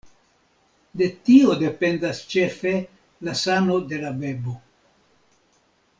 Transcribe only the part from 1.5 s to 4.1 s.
dependas ĉefe la sano de